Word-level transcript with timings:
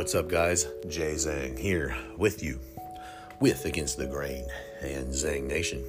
What's 0.00 0.14
up, 0.14 0.28
guys? 0.28 0.66
Jay 0.88 1.12
Zang 1.12 1.58
here 1.58 1.94
with 2.16 2.42
you, 2.42 2.58
with 3.38 3.66
Against 3.66 3.98
the 3.98 4.06
Grain 4.06 4.46
and 4.80 5.08
Zang 5.08 5.46
Nation. 5.46 5.84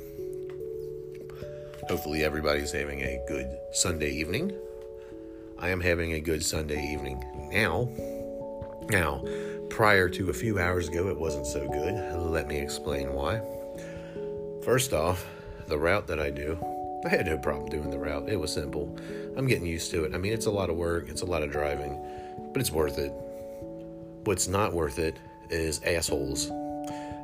Hopefully, 1.88 2.26
everybody's 2.26 2.74
having 2.74 3.04
a 3.04 3.24
good 3.30 3.58
Sunday 3.72 4.12
evening. 4.12 4.52
I 5.58 5.70
am 5.70 5.80
having 5.80 6.12
a 6.12 6.20
good 6.20 6.44
Sunday 6.44 6.92
evening 6.92 7.24
now. 7.54 7.90
Now, 8.90 9.24
prior 9.70 10.10
to 10.10 10.30
a 10.30 10.34
few 10.34 10.60
hours 10.60 10.90
ago, 10.90 11.08
it 11.08 11.18
wasn't 11.18 11.48
so 11.48 11.66
good. 11.70 11.94
Let 12.20 12.50
me 12.50 12.58
explain 12.58 13.14
why. 13.14 13.42
First 14.66 14.92
off, 14.92 15.26
the 15.68 15.78
route 15.78 16.08
that 16.08 16.20
I 16.20 16.32
do, 16.32 16.60
I 17.06 17.08
had 17.08 17.28
no 17.28 17.38
problem 17.38 17.70
doing 17.70 17.90
the 17.90 17.98
route. 17.98 18.28
It 18.28 18.36
was 18.36 18.52
simple. 18.52 18.94
I'm 19.38 19.48
getting 19.48 19.66
used 19.66 19.90
to 19.92 20.04
it. 20.04 20.14
I 20.14 20.18
mean, 20.18 20.34
it's 20.34 20.48
a 20.48 20.52
lot 20.52 20.70
of 20.70 20.76
work, 20.76 21.08
it's 21.08 21.22
a 21.22 21.26
lot 21.26 21.44
of 21.44 21.50
driving, 21.50 21.98
but 22.52 22.60
it's 22.60 22.72
worth 22.72 22.98
it. 22.98 23.14
What's 24.24 24.48
not 24.48 24.72
worth 24.72 25.00
it 25.00 25.18
is 25.50 25.82
assholes. 25.84 26.52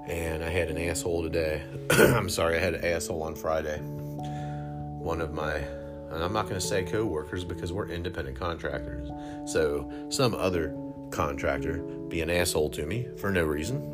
And 0.08 0.44
I 0.44 0.50
had 0.50 0.70
an 0.70 0.78
asshole 0.80 1.22
today. 1.22 1.62
I'm 1.92 2.28
sorry, 2.28 2.58
I 2.58 2.60
had 2.60 2.74
an 2.74 2.84
asshole 2.84 3.22
on 3.22 3.36
Friday. 3.36 3.78
One 3.78 5.22
of 5.22 5.32
my, 5.32 5.54
and 5.54 6.24
I'm 6.24 6.34
not 6.34 6.44
going 6.44 6.60
to 6.60 6.66
say 6.66 6.84
co 6.84 7.06
workers 7.06 7.44
because 7.44 7.72
we're 7.72 7.90
independent 7.90 8.40
contractors. 8.40 9.10
So 9.46 9.92
some 10.10 10.34
other 10.34 10.76
contractor 11.12 11.78
be 12.10 12.22
an 12.22 12.32
asshole 12.32 12.72
to 12.72 12.86
me 12.88 13.08
for 13.18 13.32
no 13.32 13.44
reason. 13.44 13.94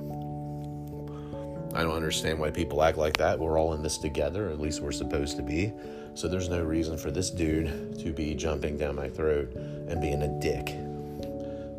I 1.75 1.83
don't 1.83 1.95
understand 1.95 2.39
why 2.39 2.51
people 2.51 2.83
act 2.83 2.97
like 2.97 3.17
that. 3.17 3.37
We're 3.37 3.59
all 3.59 3.73
in 3.73 3.83
this 3.83 3.97
together, 3.97 4.49
at 4.49 4.61
least 4.61 4.79
we're 4.79 4.91
supposed 4.93 5.35
to 5.37 5.43
be. 5.43 5.73
So 6.13 6.29
there's 6.29 6.47
no 6.47 6.63
reason 6.63 6.97
for 6.97 7.11
this 7.11 7.31
dude 7.31 7.99
to 7.99 8.13
be 8.13 8.33
jumping 8.33 8.77
down 8.77 8.95
my 8.95 9.09
throat 9.09 9.53
and 9.55 9.99
being 9.99 10.21
a 10.21 10.39
dick. 10.39 10.67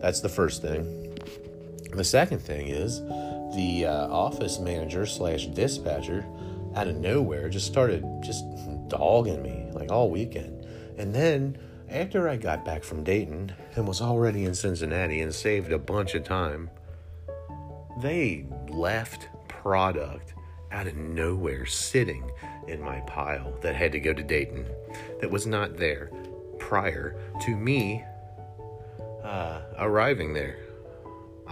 That's 0.01 0.21
the 0.21 0.29
first 0.29 0.61
thing. 0.61 1.04
The 1.95 2.05
second 2.05 2.41
thing 2.41 2.69
is 2.69 3.01
the 3.55 3.87
uh, 3.87 4.09
office 4.09 4.59
manager 4.59 5.07
slash 5.07 5.47
dispatcher 5.47 6.27
out 6.75 6.89
of 6.89 6.97
nowhere 6.97 7.49
just 7.49 7.67
started 7.67 8.05
just 8.21 8.45
dogging 8.89 9.43
me 9.43 9.71
like 9.73 9.93
all 9.93 10.11
weekend. 10.11 10.67
And 10.99 11.15
then 11.15 11.57
after 11.89 12.29
I 12.29 12.37
got 12.37 12.65
back 12.65 12.83
from 12.83 13.05
Dayton 13.05 13.55
and 13.77 13.87
was 13.87 14.01
already 14.01 14.45
in 14.45 14.55
Cincinnati 14.55 15.21
and 15.21 15.33
saved 15.33 15.71
a 15.71 15.79
bunch 15.79 16.15
of 16.15 16.25
time, 16.25 16.69
they 18.01 18.47
left 18.69 19.29
product 19.47 20.35
out 20.73 20.89
of 20.89 20.97
nowhere 20.97 21.65
sitting 21.65 22.29
in 22.67 22.83
my 22.83 22.99
pile 23.03 23.57
that 23.63 23.77
had 23.77 23.93
to 23.93 24.01
go 24.01 24.13
to 24.13 24.23
Dayton 24.23 24.67
that 25.21 25.31
was 25.31 25.47
not 25.47 25.77
there 25.77 26.11
prior 26.59 27.17
to 27.43 27.55
me 27.55 28.05
uh, 29.23 29.63
arriving 29.79 30.35
there. 30.35 30.59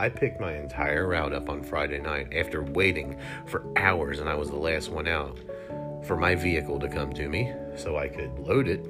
I 0.03 0.09
picked 0.09 0.41
my 0.41 0.57
entire 0.57 1.07
route 1.07 1.33
up 1.33 1.49
on 1.49 1.63
Friday 1.63 2.01
night 2.01 2.35
after 2.35 2.61
waiting 2.61 3.21
for 3.47 3.65
hours, 3.77 4.19
and 4.19 4.29
I 4.29 4.35
was 4.35 4.51
the 4.51 4.57
last 4.57 4.89
one 4.89 5.07
out 5.07 5.39
for 6.05 6.17
my 6.17 6.35
vehicle 6.35 6.81
to 6.81 6.89
come 6.89 7.13
to 7.13 7.29
me 7.29 7.53
so 7.77 7.97
I 7.97 8.09
could 8.09 8.37
load 8.41 8.67
it. 8.67 8.85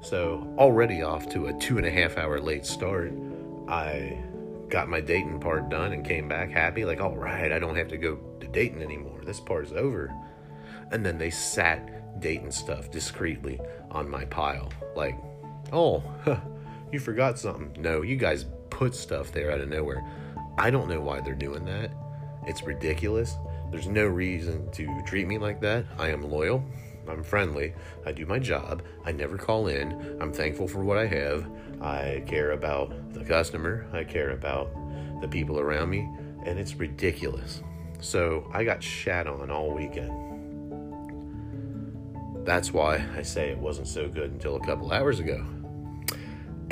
So, 0.00 0.52
already 0.58 1.02
off 1.02 1.28
to 1.28 1.46
a 1.46 1.52
two 1.52 1.78
and 1.78 1.86
a 1.86 1.92
half 1.92 2.18
hour 2.18 2.40
late 2.40 2.66
start, 2.66 3.12
I 3.68 4.18
got 4.68 4.88
my 4.88 5.00
Dayton 5.00 5.38
part 5.38 5.68
done 5.68 5.92
and 5.92 6.04
came 6.04 6.26
back 6.26 6.50
happy, 6.50 6.84
like, 6.84 7.00
all 7.00 7.16
right, 7.16 7.52
I 7.52 7.60
don't 7.60 7.76
have 7.76 7.88
to 7.90 7.96
go 7.96 8.16
to 8.40 8.48
Dayton 8.48 8.82
anymore. 8.82 9.20
This 9.24 9.38
part's 9.38 9.70
over. 9.70 10.12
And 10.90 11.06
then 11.06 11.18
they 11.18 11.30
sat 11.30 12.18
Dayton 12.20 12.50
stuff 12.50 12.90
discreetly 12.90 13.60
on 13.92 14.10
my 14.10 14.24
pile, 14.24 14.72
like, 14.96 15.16
oh, 15.72 16.02
you 16.90 16.98
forgot 16.98 17.38
something. 17.38 17.80
No, 17.80 18.02
you 18.02 18.16
guys 18.16 18.44
put 18.82 18.96
stuff 18.96 19.30
there 19.30 19.52
out 19.52 19.60
of 19.60 19.68
nowhere. 19.68 20.04
I 20.58 20.68
don't 20.68 20.88
know 20.88 21.00
why 21.00 21.20
they're 21.20 21.36
doing 21.36 21.64
that. 21.66 21.92
It's 22.48 22.64
ridiculous. 22.64 23.36
There's 23.70 23.86
no 23.86 24.06
reason 24.06 24.68
to 24.72 25.02
treat 25.06 25.28
me 25.28 25.38
like 25.38 25.60
that. 25.60 25.84
I 26.00 26.08
am 26.08 26.28
loyal. 26.28 26.64
I'm 27.08 27.22
friendly. 27.22 27.74
I 28.04 28.10
do 28.10 28.26
my 28.26 28.40
job. 28.40 28.82
I 29.04 29.12
never 29.12 29.38
call 29.38 29.68
in. 29.68 30.18
I'm 30.20 30.32
thankful 30.32 30.66
for 30.66 30.82
what 30.82 30.98
I 30.98 31.06
have. 31.06 31.48
I 31.80 32.24
care 32.26 32.50
about 32.50 33.14
the 33.14 33.24
customer. 33.24 33.86
I 33.92 34.02
care 34.02 34.30
about 34.30 34.72
the 35.20 35.28
people 35.28 35.60
around 35.60 35.88
me. 35.88 36.08
And 36.44 36.58
it's 36.58 36.74
ridiculous. 36.74 37.62
So 38.00 38.50
I 38.52 38.64
got 38.64 38.82
shat 38.82 39.28
on 39.28 39.48
all 39.52 39.70
weekend. 39.72 40.10
That's 42.44 42.72
why 42.72 43.06
I 43.16 43.22
say 43.22 43.50
it 43.50 43.58
wasn't 43.58 43.86
so 43.86 44.08
good 44.08 44.32
until 44.32 44.56
a 44.56 44.66
couple 44.66 44.90
hours 44.90 45.20
ago. 45.20 45.46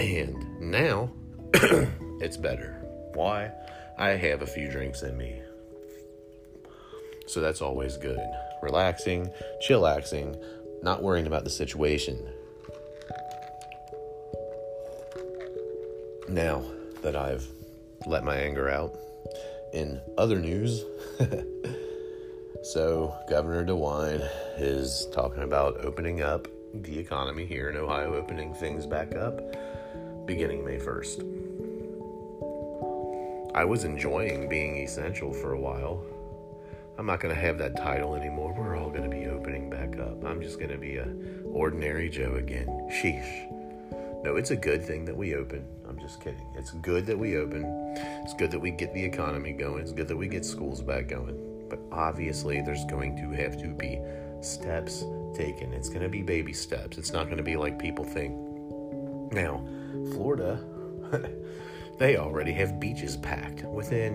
And 0.00 0.60
now 0.60 1.12
it's 2.20 2.36
better. 2.36 2.76
Why? 3.14 3.50
I 3.98 4.10
have 4.10 4.42
a 4.42 4.46
few 4.46 4.70
drinks 4.70 5.02
in 5.02 5.16
me. 5.16 5.40
So 7.26 7.40
that's 7.40 7.62
always 7.62 7.96
good. 7.96 8.20
Relaxing, 8.62 9.30
chillaxing, 9.66 10.40
not 10.82 11.02
worrying 11.02 11.26
about 11.26 11.44
the 11.44 11.50
situation. 11.50 12.18
Now 16.28 16.62
that 17.02 17.16
I've 17.16 17.46
let 18.06 18.24
my 18.24 18.36
anger 18.36 18.68
out, 18.68 18.96
in 19.72 20.00
other 20.18 20.38
news, 20.38 20.84
so 22.62 23.14
Governor 23.28 23.64
DeWine 23.64 24.28
is 24.58 25.06
talking 25.12 25.42
about 25.42 25.84
opening 25.84 26.22
up 26.22 26.48
the 26.74 26.98
economy 26.98 27.46
here 27.46 27.68
in 27.70 27.76
Ohio, 27.76 28.14
opening 28.14 28.54
things 28.54 28.86
back 28.86 29.14
up 29.14 29.40
beginning 30.26 30.64
May 30.64 30.78
1st. 30.78 31.69
I 33.54 33.64
was 33.64 33.84
enjoying 33.84 34.48
being 34.48 34.76
essential 34.76 35.32
for 35.32 35.54
a 35.54 35.60
while. 35.60 36.04
I'm 36.98 37.06
not 37.06 37.18
going 37.18 37.34
to 37.34 37.40
have 37.40 37.58
that 37.58 37.76
title 37.76 38.14
anymore. 38.14 38.54
We're 38.56 38.76
all 38.76 38.90
going 38.90 39.02
to 39.02 39.08
be 39.08 39.26
opening 39.26 39.68
back 39.68 39.98
up. 39.98 40.24
I'm 40.24 40.40
just 40.40 40.58
going 40.58 40.70
to 40.70 40.78
be 40.78 40.96
a 40.96 41.08
ordinary 41.52 42.08
Joe 42.08 42.36
again. 42.36 42.66
Sheesh. 42.92 43.50
No, 44.22 44.36
it's 44.36 44.50
a 44.52 44.56
good 44.56 44.84
thing 44.84 45.04
that 45.06 45.16
we 45.16 45.34
open. 45.34 45.66
I'm 45.88 45.98
just 45.98 46.20
kidding. 46.20 46.46
It's 46.54 46.70
good 46.72 47.06
that 47.06 47.18
we 47.18 47.38
open. 47.38 47.64
It's 48.22 48.34
good 48.34 48.50
that 48.52 48.60
we 48.60 48.70
get 48.70 48.94
the 48.94 49.02
economy 49.02 49.52
going. 49.52 49.82
It's 49.82 49.92
good 49.92 50.08
that 50.08 50.16
we 50.16 50.28
get 50.28 50.44
schools 50.44 50.80
back 50.82 51.08
going. 51.08 51.66
But 51.68 51.80
obviously, 51.90 52.60
there's 52.60 52.84
going 52.84 53.16
to 53.16 53.30
have 53.42 53.60
to 53.62 53.68
be 53.68 53.98
steps 54.42 55.04
taken. 55.34 55.72
It's 55.72 55.88
going 55.88 56.02
to 56.02 56.08
be 56.08 56.22
baby 56.22 56.52
steps. 56.52 56.98
It's 56.98 57.12
not 57.12 57.24
going 57.24 57.38
to 57.38 57.42
be 57.42 57.56
like 57.56 57.78
people 57.78 58.04
think. 58.04 58.36
Now, 59.32 59.66
Florida, 60.12 60.62
they 62.00 62.16
already 62.16 62.52
have 62.52 62.80
beaches 62.80 63.18
packed 63.18 63.62
within 63.62 64.14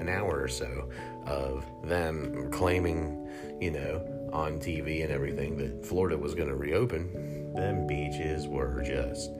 an 0.00 0.08
hour 0.08 0.40
or 0.40 0.48
so 0.48 0.88
of 1.26 1.62
them 1.84 2.50
claiming, 2.50 3.28
you 3.60 3.70
know, 3.70 4.30
on 4.32 4.58
TV 4.58 5.04
and 5.04 5.12
everything 5.12 5.58
that 5.58 5.84
Florida 5.84 6.16
was 6.16 6.34
going 6.34 6.48
to 6.48 6.56
reopen. 6.56 7.52
Them 7.54 7.86
beaches 7.86 8.48
were 8.48 8.82
just 8.82 9.30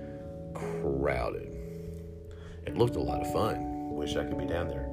crowded. 0.53 1.50
It 2.66 2.77
looked 2.77 2.97
a 2.97 3.00
lot 3.00 3.22
of 3.22 3.32
fun. 3.32 3.94
Wish 3.94 4.16
I 4.16 4.25
could 4.25 4.37
be 4.37 4.44
down 4.44 4.69
there. 4.69 4.91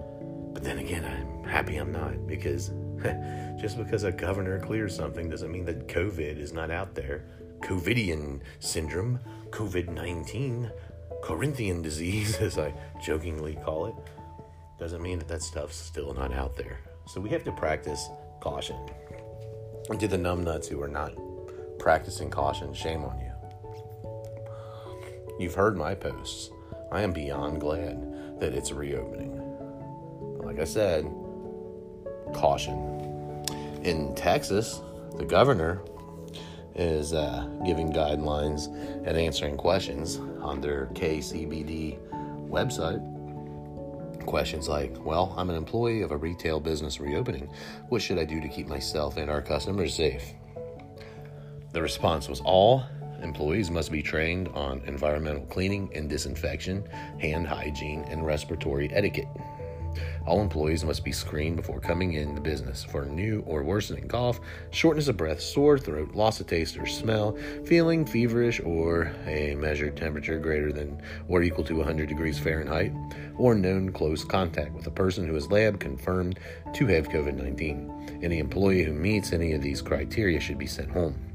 But 0.54 0.64
then 0.64 0.80
again, 0.80 1.04
I'm 1.04 1.44
happy 1.44 1.76
I'm 1.76 1.92
not 1.92 2.26
because 2.26 2.70
just 3.60 3.78
because 3.78 4.06
a 4.06 4.12
governor 4.14 4.58
clears 4.58 4.96
something 4.96 5.30
doesn't 5.30 5.52
mean 5.52 5.66
that 5.66 5.90
COVID 5.90 6.40
is 6.40 6.54
not 6.54 6.72
out 6.72 6.96
there. 6.96 7.26
COVIDian 7.60 8.40
syndrome, 8.60 9.20
COVID 9.50 9.90
19 9.90 10.72
Corinthian 11.26 11.82
disease, 11.82 12.36
as 12.40 12.60
I 12.60 12.72
jokingly 13.02 13.56
call 13.66 13.88
it, 13.88 13.96
doesn't 14.78 15.02
mean 15.02 15.18
that 15.18 15.28
that 15.28 15.42
stuff's 15.42 15.76
still 15.76 16.14
not 16.14 16.32
out 16.32 16.56
there. 16.56 16.78
So 17.08 17.20
we 17.20 17.30
have 17.30 17.44
to 17.46 17.52
practice 17.52 18.10
caution. 18.40 18.78
And 19.90 20.00
to 20.00 20.08
the 20.08 20.18
numbnuts 20.18 20.68
who 20.68 20.82
are 20.82 20.88
not 20.88 21.14
practicing 21.80 22.30
caution, 22.30 22.74
shame 22.74 23.04
on 23.04 23.20
you. 23.20 23.32
You've 25.40 25.56
heard 25.56 25.78
my 25.78 25.96
posts. 25.96 26.52
I 26.92 27.02
am 27.02 27.12
beyond 27.12 27.60
glad 27.60 28.40
that 28.40 28.54
it's 28.54 28.72
reopening. 28.72 29.42
Like 30.44 30.60
I 30.60 30.64
said, 30.64 31.12
caution. 32.34 32.76
In 33.82 34.14
Texas, 34.14 34.82
the 35.18 35.26
governor 35.26 35.82
is 36.76 37.14
uh, 37.14 37.48
giving 37.66 37.92
guidelines 37.92 38.68
and 39.06 39.18
answering 39.18 39.58
questions 39.58 40.18
on 40.42 40.62
their 40.62 40.88
KCBD 40.94 41.98
website. 42.50 43.02
Questions 44.26 44.68
like, 44.68 44.94
Well, 45.06 45.34
I'm 45.38 45.50
an 45.50 45.56
employee 45.56 46.02
of 46.02 46.12
a 46.12 46.18
retail 46.18 46.60
business 46.60 47.00
reopening. 47.00 47.50
What 47.90 48.02
should 48.02 48.18
I 48.18 48.26
do 48.26 48.42
to 48.42 48.48
keep 48.48 48.68
myself 48.68 49.18
and 49.18 49.30
our 49.30 49.42
customers 49.42 49.96
safe? 49.96 50.34
The 51.72 51.82
response 51.82 52.28
was 52.28 52.42
All 52.42 52.84
employees 53.22 53.72
must 53.72 53.92
be 53.92 54.02
trained 54.02 54.50
on 54.50 54.82
environmental 54.86 55.46
cleaning 55.48 55.90
and 55.96 56.10
disinfection, 56.10 56.88
hand 57.20 57.48
hygiene, 57.48 58.06
and 58.10 58.26
respiratory 58.26 58.92
etiquette. 58.94 59.28
All 60.26 60.42
employees 60.42 60.84
must 60.84 61.04
be 61.04 61.12
screened 61.12 61.58
before 61.58 61.80
coming 61.80 62.14
in 62.14 62.34
the 62.34 62.42
business 62.42 62.84
for 62.84 63.06
new 63.06 63.44
or 63.46 63.64
worsening 63.64 64.08
cough, 64.08 64.40
shortness 64.72 65.08
of 65.08 65.18
breath, 65.18 65.40
sore 65.40 65.78
throat, 65.78 66.16
loss 66.16 66.40
of 66.40 66.48
taste 66.48 66.78
or 66.78 66.88
smell, 66.88 67.38
feeling 67.66 68.06
feverish, 68.06 68.60
or 68.62 69.14
a 69.28 69.56
measured 69.56 69.96
temperature 69.96 70.40
greater 70.40 70.72
than 70.72 71.00
or 71.28 71.44
equal 71.44 71.64
to 71.64 71.76
100 71.76 72.10
degrees 72.10 72.40
Fahrenheit, 72.40 72.92
or 73.38 73.54
known 73.54 73.92
close 73.92 74.24
contact 74.24 74.74
with 74.74 74.88
a 74.88 74.92
person 74.92 75.28
who 75.28 75.36
is 75.36 75.52
lab 75.52 75.80
confirmed 75.80 76.40
to 76.74 76.88
have 76.88 77.10
COVID 77.10 77.36
19. 77.36 78.20
Any 78.24 78.40
employee 78.40 78.84
who 78.84 78.94
meets 78.94 79.32
any 79.32 79.54
of 79.54 79.62
these 79.62 79.82
criteria 79.82 80.40
should 80.40 80.58
be 80.58 80.68
sent 80.68 80.90
home. 80.90 81.35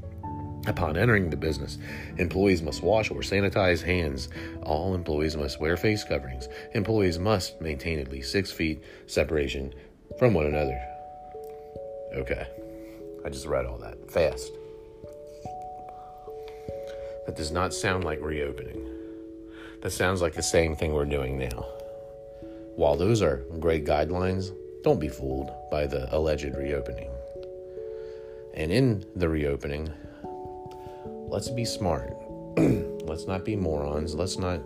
Upon 0.67 0.95
entering 0.95 1.29
the 1.29 1.37
business, 1.37 1.77
employees 2.17 2.61
must 2.61 2.83
wash 2.83 3.09
or 3.09 3.21
sanitize 3.21 3.81
hands. 3.81 4.29
All 4.63 4.93
employees 4.93 5.35
must 5.35 5.59
wear 5.59 5.75
face 5.75 6.03
coverings. 6.03 6.47
Employees 6.73 7.17
must 7.17 7.59
maintain 7.61 7.99
at 7.99 8.11
least 8.11 8.31
six 8.31 8.51
feet 8.51 8.83
separation 9.07 9.73
from 10.19 10.33
one 10.33 10.45
another. 10.45 10.79
Okay, 12.13 12.47
I 13.25 13.29
just 13.29 13.47
read 13.47 13.65
all 13.65 13.79
that 13.79 14.11
fast. 14.11 14.51
That 17.25 17.35
does 17.35 17.51
not 17.51 17.73
sound 17.73 18.03
like 18.03 18.21
reopening. 18.21 18.87
That 19.81 19.91
sounds 19.91 20.21
like 20.21 20.33
the 20.33 20.43
same 20.43 20.75
thing 20.75 20.93
we're 20.93 21.05
doing 21.05 21.39
now. 21.39 21.65
While 22.75 22.95
those 22.95 23.21
are 23.21 23.43
great 23.59 23.85
guidelines, 23.85 24.51
don't 24.83 24.99
be 24.99 25.09
fooled 25.09 25.51
by 25.71 25.87
the 25.87 26.13
alleged 26.15 26.55
reopening. 26.55 27.09
And 28.53 28.71
in 28.71 29.05
the 29.15 29.29
reopening, 29.29 29.91
let's 31.31 31.49
be 31.49 31.65
smart. 31.65 32.13
let's 32.57 33.25
not 33.25 33.45
be 33.45 33.55
morons. 33.55 34.13
Let's 34.13 34.37
not 34.37 34.59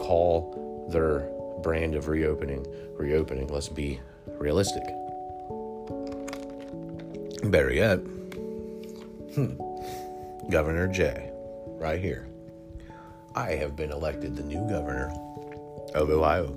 call 0.00 0.86
their 0.90 1.30
brand 1.62 1.94
of 1.94 2.08
reopening 2.08 2.64
reopening. 2.96 3.48
Let's 3.48 3.68
be 3.68 4.00
realistic. 4.26 4.84
Better 7.44 7.72
yet, 7.72 7.96
hmm, 9.34 9.54
Governor 10.50 10.88
Jay, 10.88 11.30
right 11.78 12.00
here. 12.00 12.28
I 13.34 13.52
have 13.52 13.76
been 13.76 13.92
elected 13.92 14.36
the 14.36 14.42
new 14.42 14.68
governor 14.68 15.10
of 15.94 16.10
Ohio. 16.10 16.54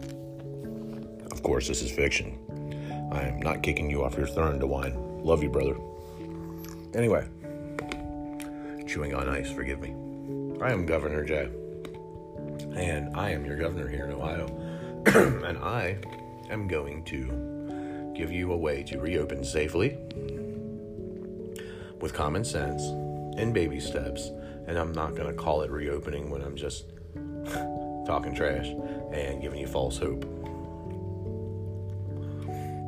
Of 1.31 1.43
course, 1.43 1.67
this 1.67 1.81
is 1.81 1.91
fiction. 1.91 2.37
I 3.13 3.21
am 3.23 3.39
not 3.39 3.61
kicking 3.61 3.89
you 3.89 4.03
off 4.03 4.17
your 4.17 4.27
throne, 4.27 4.59
to 4.59 4.65
DeWine. 4.65 5.23
Love 5.23 5.43
you, 5.43 5.49
brother. 5.49 5.77
Anyway, 6.95 7.27
chewing 8.91 9.15
on 9.15 9.29
ice, 9.29 9.49
forgive 9.49 9.79
me. 9.79 9.95
I 10.61 10.69
am 10.69 10.85
Governor 10.85 11.23
Jay, 11.23 11.49
and 12.75 13.15
I 13.15 13.29
am 13.29 13.45
your 13.45 13.55
governor 13.55 13.87
here 13.87 14.03
in 14.03 14.11
Ohio, 14.11 14.47
and 15.45 15.57
I 15.59 15.97
am 16.49 16.67
going 16.67 17.05
to 17.05 18.11
give 18.13 18.33
you 18.33 18.51
a 18.51 18.57
way 18.57 18.83
to 18.83 18.99
reopen 18.99 19.45
safely 19.45 19.97
with 22.01 22.13
common 22.13 22.43
sense 22.43 22.83
and 23.39 23.53
baby 23.53 23.79
steps, 23.79 24.29
and 24.67 24.77
I'm 24.77 24.91
not 24.91 25.15
going 25.15 25.29
to 25.29 25.41
call 25.41 25.61
it 25.61 25.71
reopening 25.71 26.29
when 26.29 26.41
I'm 26.41 26.57
just 26.57 26.91
talking 28.05 28.35
trash 28.35 28.67
and 29.13 29.41
giving 29.41 29.61
you 29.61 29.67
false 29.67 29.97
hope. 29.99 30.25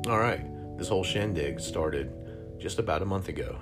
All 0.09 0.19
right, 0.19 0.43
this 0.77 0.89
whole 0.89 1.05
shindig 1.05 1.61
started 1.61 2.11
just 2.59 2.77
about 2.77 3.01
a 3.01 3.05
month 3.05 3.29
ago 3.29 3.57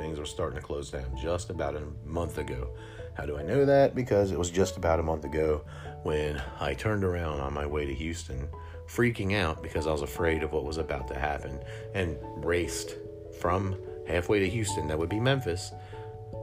things 0.00 0.18
were 0.18 0.24
starting 0.24 0.58
to 0.58 0.66
close 0.66 0.90
down 0.90 1.14
just 1.20 1.50
about 1.50 1.76
a 1.76 1.82
month 2.06 2.38
ago. 2.38 2.70
How 3.14 3.26
do 3.26 3.36
I 3.36 3.42
know 3.42 3.66
that? 3.66 3.94
Because 3.94 4.32
it 4.32 4.38
was 4.38 4.50
just 4.50 4.78
about 4.78 4.98
a 4.98 5.02
month 5.02 5.24
ago 5.24 5.62
when 6.04 6.42
I 6.58 6.72
turned 6.72 7.04
around 7.04 7.40
on 7.40 7.52
my 7.52 7.66
way 7.66 7.84
to 7.84 7.92
Houston, 7.92 8.48
freaking 8.88 9.38
out 9.38 9.62
because 9.62 9.86
I 9.86 9.92
was 9.92 10.00
afraid 10.00 10.42
of 10.42 10.52
what 10.52 10.64
was 10.64 10.78
about 10.78 11.06
to 11.08 11.18
happen, 11.18 11.60
and 11.94 12.16
raced 12.42 12.96
from 13.40 13.76
halfway 14.08 14.40
to 14.40 14.48
Houston, 14.48 14.88
that 14.88 14.98
would 14.98 15.10
be 15.10 15.20
Memphis. 15.20 15.72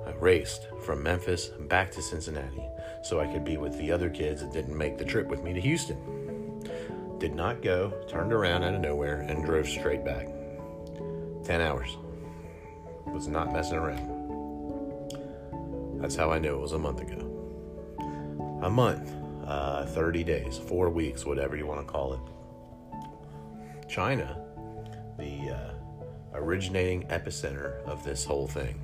I 0.06 0.12
raced 0.12 0.68
from 0.86 1.02
Memphis 1.02 1.48
back 1.68 1.92
to 1.94 2.02
Cincinnati 2.02 2.64
so 3.04 3.20
I 3.20 3.26
could 3.26 3.44
be 3.44 3.58
with 3.58 3.76
the 3.80 3.92
other 3.92 4.12
kids 4.12 4.42
that 4.42 4.54
didn't 4.54 4.78
make 4.78 5.00
the 5.00 5.06
trip 5.06 5.28
with 5.28 5.42
me 5.42 5.54
to 5.54 5.62
Houston. 5.62 6.62
Did 7.18 7.34
not 7.34 7.64
go, 7.64 7.92
turned 8.08 8.34
around 8.34 8.64
out 8.64 8.76
of 8.76 8.82
nowhere, 8.82 9.22
and 9.22 9.44
drove 9.44 9.68
straight 9.68 10.06
back. 10.06 10.28
10 11.44 11.62
hours 11.62 11.98
was 13.14 13.28
not 13.28 13.52
messing 13.52 13.78
around. 13.78 14.18
That's 16.00 16.16
how 16.16 16.32
I 16.32 16.40
knew 16.40 16.56
it 16.56 16.62
was 16.62 16.74
a 16.74 16.80
month 16.80 17.02
ago. 17.02 18.60
A 18.62 18.70
month, 18.70 19.12
uh, 19.46 19.86
30 19.88 20.24
days, 20.24 20.58
four 20.58 20.90
weeks, 20.90 21.26
whatever 21.26 21.56
you 21.56 21.66
want 21.66 21.86
to 21.86 21.92
call 21.92 22.14
it. 22.14 22.20
China, 23.90 24.38
the 25.18 25.52
uh, 25.52 25.74
originating 26.34 27.08
epicenter 27.08 27.84
of 27.86 28.04
this 28.04 28.24
whole 28.24 28.48
thing. 28.48 28.80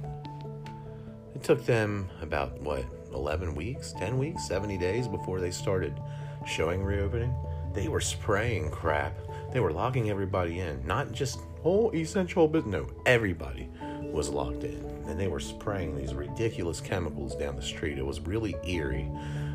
It 1.36 1.44
took 1.44 1.66
them 1.66 2.10
about, 2.22 2.60
what, 2.62 2.86
11 3.14 3.54
weeks, 3.54 3.94
10 3.94 4.18
weeks, 4.18 4.48
70 4.48 4.78
days 4.78 5.08
before 5.08 5.40
they 5.40 5.52
started 5.52 6.00
showing 6.48 6.84
reopening. 6.84 7.36
They 7.74 7.88
were 7.88 8.02
spraying 8.02 8.72
crap. 8.72 9.18
They 9.52 9.60
were 9.60 9.72
locking 9.72 10.10
everybody 10.10 10.60
in, 10.60 10.86
not 10.86 11.12
just, 11.12 11.40
whole 11.62 11.92
essential, 11.96 12.48
but 12.48 12.66
no, 12.66 12.88
everybody 13.06 13.70
was 14.12 14.30
locked 14.30 14.64
in, 14.64 14.84
and 15.08 15.20
they 15.20 15.28
were 15.28 15.40
spraying 15.40 15.96
these 15.96 16.14
ridiculous 16.14 16.82
chemicals 16.82 17.36
down 17.36 17.56
the 17.56 17.62
street. 17.62 17.98
It 17.98 18.06
was 18.06 18.20
really 18.22 18.56
eerie. 18.66 19.10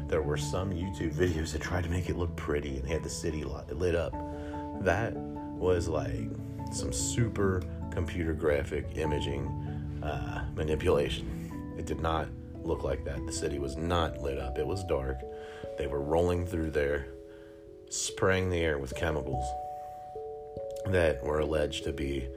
There 0.08 0.22
were 0.22 0.36
some 0.36 0.70
YouTube 0.70 1.14
videos 1.14 1.52
that 1.52 1.62
tried 1.62 1.84
to 1.84 1.90
make 1.90 2.08
it 2.08 2.16
look 2.16 2.34
pretty 2.36 2.76
and 2.76 2.88
had 2.88 3.02
the 3.02 3.10
city 3.10 3.44
lit 3.44 3.94
up. 3.94 4.14
That 4.82 5.14
was 5.14 5.88
like 5.88 6.28
some 6.72 6.92
super 6.92 7.62
computer 7.90 8.32
graphic 8.32 8.86
imaging 8.96 9.46
uh, 10.02 10.44
manipulation. 10.54 11.74
It 11.78 11.86
did 11.86 12.00
not 12.00 12.28
look 12.62 12.84
like 12.84 13.04
that. 13.04 13.24
The 13.26 13.32
city 13.32 13.58
was 13.58 13.76
not 13.76 14.20
lit 14.20 14.38
up, 14.38 14.58
it 14.58 14.66
was 14.66 14.84
dark. 14.84 15.18
They 15.76 15.86
were 15.86 16.00
rolling 16.00 16.46
through 16.46 16.70
there, 16.70 17.06
spraying 17.88 18.50
the 18.50 18.58
air 18.58 18.78
with 18.78 18.94
chemicals 18.94 19.44
that 20.86 21.22
were 21.22 21.40
alleged 21.40 21.84
to 21.84 21.92
be 21.92 22.28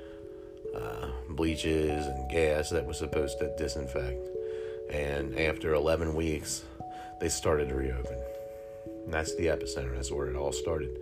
uh, 0.76 1.08
bleaches 1.30 2.06
and 2.06 2.30
gas 2.30 2.70
that 2.70 2.86
was 2.86 2.98
supposed 2.98 3.40
to 3.40 3.54
disinfect. 3.58 4.28
And 4.90 5.38
after 5.40 5.74
11 5.74 6.14
weeks, 6.16 6.64
they 7.20 7.30
started 7.30 7.70
to 7.70 7.76
reopen. 7.76 8.18
And 9.06 9.14
that's 9.14 9.36
the 9.36 9.48
epicenter. 9.48 9.96
That's 9.96 10.12
where 10.12 10.28
it 10.28 10.36
all 10.36 10.52
started. 10.52 10.98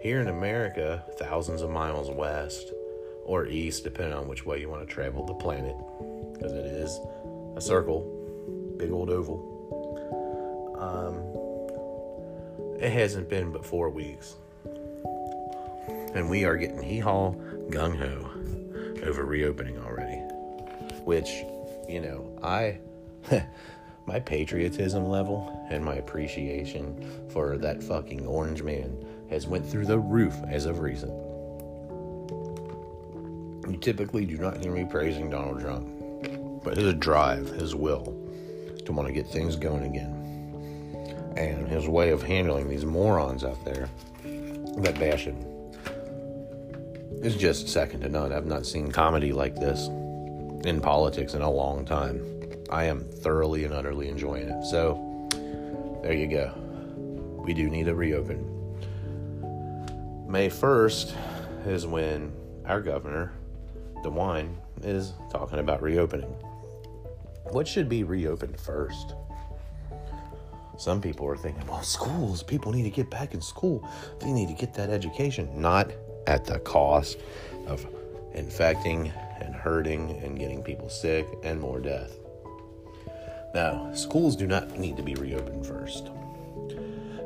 Here 0.00 0.20
in 0.20 0.28
America, 0.28 1.04
thousands 1.18 1.62
of 1.62 1.70
miles 1.70 2.10
west 2.10 2.72
or 3.24 3.46
east, 3.46 3.84
depending 3.84 4.14
on 4.14 4.28
which 4.28 4.44
way 4.44 4.60
you 4.60 4.68
want 4.68 4.86
to 4.86 4.92
travel 4.92 5.24
the 5.24 5.34
planet, 5.34 5.76
because 6.32 6.52
it 6.52 6.66
is 6.66 6.98
a 7.56 7.60
circle, 7.60 8.00
big 8.76 8.90
old 8.90 9.10
oval. 9.10 9.48
Um, 10.78 11.22
it 12.80 12.90
hasn't 12.90 13.28
been 13.28 13.52
but 13.52 13.64
four 13.64 13.90
weeks. 13.90 14.34
And 16.14 16.28
we 16.28 16.44
are 16.44 16.56
getting 16.56 16.82
hee 16.82 16.98
haw 16.98 17.32
gung 17.70 17.96
ho 17.96 18.28
over 19.02 19.24
reopening 19.24 19.78
already. 19.78 20.18
Which, 21.04 21.28
you 21.88 22.00
know, 22.00 22.38
I 22.42 22.78
my 24.06 24.20
patriotism 24.20 25.08
level 25.08 25.66
and 25.70 25.84
my 25.84 25.94
appreciation 25.94 27.28
for 27.30 27.56
that 27.58 27.82
fucking 27.82 28.26
orange 28.26 28.62
man 28.62 28.96
has 29.30 29.46
went 29.46 29.68
through 29.68 29.86
the 29.86 29.98
roof 29.98 30.34
as 30.48 30.66
of 30.66 30.80
recent. 30.80 31.12
You 33.68 33.78
typically 33.80 34.26
do 34.26 34.36
not 34.38 34.58
hear 34.58 34.72
me 34.72 34.84
praising 34.84 35.30
Donald 35.30 35.60
Trump, 35.60 35.88
but 36.64 36.76
his 36.76 36.94
drive, 36.94 37.48
his 37.48 37.74
will 37.74 38.18
to 38.84 38.92
want 38.92 39.06
to 39.06 39.14
get 39.14 39.26
things 39.26 39.54
going 39.54 39.84
again, 39.84 41.34
and 41.36 41.68
his 41.68 41.86
way 41.86 42.10
of 42.10 42.22
handling 42.22 42.68
these 42.68 42.84
morons 42.84 43.44
out 43.44 43.64
there 43.64 43.88
that 44.24 44.98
bash 44.98 45.24
him 45.24 45.51
is 47.22 47.36
just 47.36 47.68
second 47.68 48.00
to 48.00 48.08
none. 48.08 48.32
I've 48.32 48.46
not 48.46 48.66
seen 48.66 48.90
comedy 48.90 49.32
like 49.32 49.54
this 49.54 49.86
in 50.66 50.80
politics 50.80 51.34
in 51.34 51.42
a 51.42 51.50
long 51.50 51.84
time. 51.84 52.20
I 52.70 52.84
am 52.84 53.04
thoroughly 53.04 53.64
and 53.64 53.72
utterly 53.72 54.08
enjoying 54.08 54.48
it. 54.48 54.64
So, 54.64 55.28
there 56.02 56.14
you 56.14 56.26
go. 56.26 56.52
We 57.44 57.54
do 57.54 57.70
need 57.70 57.84
to 57.86 57.94
reopen. 57.94 58.48
May 60.28 60.48
1st 60.48 61.14
is 61.66 61.86
when 61.86 62.32
our 62.66 62.80
governor, 62.80 63.32
DeWine, 64.04 64.54
is 64.82 65.12
talking 65.30 65.60
about 65.60 65.80
reopening. 65.82 66.34
What 67.50 67.68
should 67.68 67.88
be 67.88 68.02
reopened 68.02 68.58
first? 68.58 69.14
Some 70.78 71.00
people 71.00 71.26
are 71.28 71.36
thinking, 71.36 71.66
well, 71.66 71.82
schools, 71.82 72.42
people 72.42 72.72
need 72.72 72.84
to 72.84 72.90
get 72.90 73.10
back 73.10 73.34
in 73.34 73.40
school. 73.40 73.88
They 74.20 74.32
need 74.32 74.48
to 74.48 74.54
get 74.54 74.74
that 74.74 74.90
education. 74.90 75.60
Not 75.60 75.92
at 76.26 76.44
the 76.44 76.58
cost 76.60 77.18
of 77.66 77.86
infecting 78.34 79.12
and 79.40 79.54
hurting 79.54 80.18
and 80.22 80.38
getting 80.38 80.62
people 80.62 80.88
sick 80.88 81.26
and 81.42 81.60
more 81.60 81.80
death. 81.80 82.18
Now, 83.54 83.92
schools 83.92 84.36
do 84.36 84.46
not 84.46 84.78
need 84.78 84.96
to 84.96 85.02
be 85.02 85.14
reopened 85.14 85.66
first. 85.66 86.10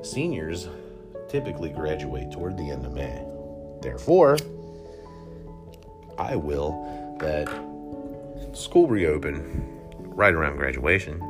Seniors 0.02 0.68
typically 1.28 1.70
graduate 1.70 2.32
toward 2.32 2.56
the 2.56 2.70
end 2.70 2.84
of 2.84 2.92
May. 2.92 3.24
Therefore, 3.80 4.38
I 6.18 6.36
will 6.36 7.16
that 7.20 7.48
school 8.56 8.88
reopen 8.88 9.80
right 9.98 10.34
around 10.34 10.56
graduation, 10.56 11.20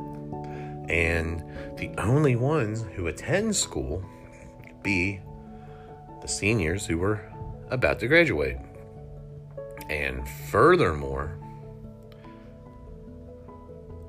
and 0.88 1.42
the 1.76 1.90
only 1.98 2.36
ones 2.36 2.84
who 2.94 3.08
attend 3.08 3.54
school 3.56 4.02
be 4.82 5.20
the 6.22 6.28
seniors 6.28 6.86
who 6.86 6.98
were 6.98 7.20
about 7.70 7.98
to 8.00 8.08
graduate. 8.08 8.56
And 9.88 10.28
furthermore, 10.28 11.38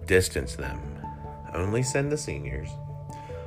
distance 0.06 0.56
them. 0.56 0.80
Only 1.54 1.84
send 1.84 2.12
the 2.12 2.18
seniors. 2.18 2.70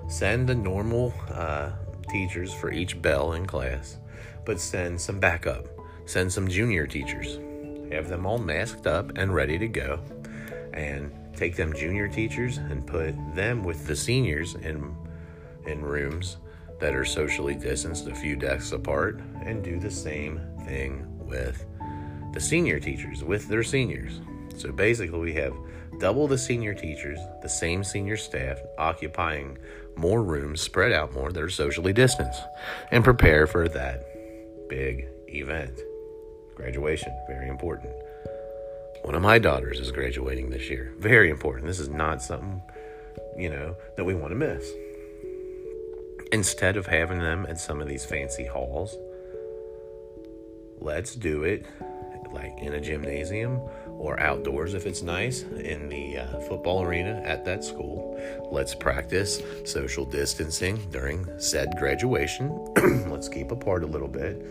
Send 0.08 0.48
the 0.48 0.54
normal 0.54 1.14
uh, 1.32 1.70
teachers 2.08 2.52
for 2.52 2.72
each 2.72 3.00
bell 3.00 3.32
in 3.34 3.46
class, 3.46 3.98
but 4.44 4.60
send 4.60 5.00
some 5.00 5.20
backup. 5.20 5.66
Send 6.06 6.32
some 6.32 6.48
junior 6.48 6.86
teachers. 6.86 7.38
Have 7.92 8.08
them 8.08 8.26
all 8.26 8.38
masked 8.38 8.86
up 8.86 9.16
and 9.16 9.34
ready 9.34 9.58
to 9.58 9.68
go. 9.68 10.00
And 10.72 11.12
take 11.36 11.56
them 11.56 11.72
junior 11.72 12.08
teachers 12.08 12.58
and 12.58 12.86
put 12.86 13.14
them 13.34 13.62
with 13.62 13.86
the 13.86 13.96
seniors 13.96 14.54
in 14.56 14.94
in 15.66 15.82
rooms 15.82 16.38
that 16.80 16.94
are 16.94 17.04
socially 17.04 17.54
distanced 17.54 18.08
a 18.08 18.14
few 18.14 18.36
desks 18.36 18.72
apart 18.72 19.20
and 19.44 19.62
do 19.62 19.78
the 19.78 19.90
same 19.90 20.40
thing 20.64 21.06
with 21.18 21.64
the 22.32 22.40
senior 22.40 22.80
teachers 22.80 23.22
with 23.24 23.48
their 23.48 23.62
seniors. 23.62 24.20
So 24.56 24.72
basically 24.72 25.18
we 25.18 25.34
have 25.34 25.54
double 25.98 26.26
the 26.26 26.38
senior 26.38 26.74
teachers, 26.74 27.18
the 27.42 27.48
same 27.48 27.84
senior 27.84 28.16
staff 28.16 28.58
occupying 28.78 29.58
more 29.96 30.22
rooms 30.22 30.60
spread 30.60 30.92
out 30.92 31.12
more 31.12 31.32
that 31.32 31.42
are 31.42 31.50
socially 31.50 31.92
distanced 31.92 32.42
and 32.90 33.04
prepare 33.04 33.46
for 33.46 33.68
that 33.68 34.06
big 34.68 35.08
event. 35.28 35.78
Graduation, 36.54 37.12
very 37.28 37.48
important. 37.48 37.92
One 39.02 39.14
of 39.14 39.22
my 39.22 39.38
daughters 39.38 39.80
is 39.80 39.90
graduating 39.92 40.50
this 40.50 40.68
year. 40.68 40.92
Very 40.98 41.30
important. 41.30 41.66
This 41.66 41.80
is 41.80 41.88
not 41.88 42.22
something, 42.22 42.62
you 43.36 43.48
know, 43.48 43.74
that 43.96 44.04
we 44.04 44.14
want 44.14 44.30
to 44.30 44.36
miss. 44.36 44.70
Instead 46.32 46.76
of 46.76 46.86
having 46.86 47.18
them 47.18 47.46
at 47.48 47.58
some 47.58 47.80
of 47.80 47.88
these 47.88 48.04
fancy 48.04 48.46
halls, 48.46 48.96
let's 50.80 51.14
do 51.14 51.42
it 51.42 51.66
like 52.32 52.56
in 52.58 52.74
a 52.74 52.80
gymnasium 52.80 53.60
or 53.88 54.18
outdoors 54.20 54.74
if 54.74 54.86
it's 54.86 55.02
nice 55.02 55.42
in 55.42 55.88
the 55.88 56.18
uh, 56.18 56.40
football 56.40 56.82
arena 56.82 57.20
at 57.24 57.44
that 57.44 57.64
school. 57.64 58.20
Let's 58.50 58.74
practice 58.74 59.42
social 59.64 60.04
distancing 60.04 60.88
during 60.90 61.26
said 61.38 61.74
graduation. 61.76 62.48
let's 63.10 63.28
keep 63.28 63.50
apart 63.50 63.82
a 63.82 63.86
little 63.86 64.08
bit. 64.08 64.46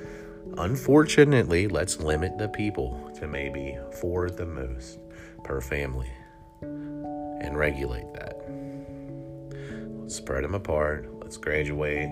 Unfortunately, 0.57 1.67
let's 1.67 1.99
limit 1.99 2.37
the 2.37 2.49
people 2.49 3.11
to 3.19 3.27
maybe 3.27 3.77
four 4.01 4.25
at 4.25 4.37
the 4.37 4.45
most 4.45 4.99
per 5.43 5.61
family 5.61 6.09
and 6.61 7.57
regulate 7.57 8.11
that. 8.13 8.35
Let's 10.01 10.15
spread 10.15 10.43
them 10.43 10.55
apart. 10.55 11.18
Let's 11.29 11.37
graduate. 11.37 12.09